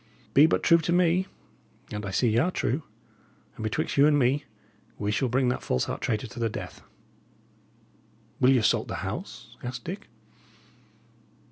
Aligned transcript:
Be 0.33 0.47
but 0.47 0.63
true 0.63 0.79
to 0.79 0.91
me 0.91 1.27
and 1.91 2.07
I 2.07 2.09
see 2.09 2.27
y' 2.35 2.39
are 2.39 2.49
true 2.49 2.81
and 3.55 3.61
betwixt 3.61 3.97
you 3.97 4.07
and 4.07 4.17
me, 4.17 4.45
we 4.97 5.11
shall 5.11 5.29
bring 5.29 5.49
that 5.49 5.61
false 5.61 5.83
heart 5.83 6.01
traitor 6.01 6.25
to 6.25 6.39
the 6.39 6.49
death." 6.49 6.81
"Will 8.39 8.49
ye 8.49 8.57
assault 8.57 8.87
the 8.87 8.95
house?" 9.05 9.55
asked 9.61 9.83
Dick. 9.85 10.07